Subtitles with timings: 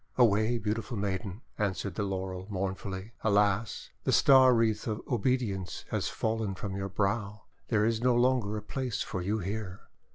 [0.17, 3.11] "Away, beautiful maiden," answered the Laurel mournfully.
[3.23, 3.91] "Alas!
[4.03, 7.43] the star wreath of obedience has fallen from your brow.
[7.67, 9.81] There is no longer a place for you here."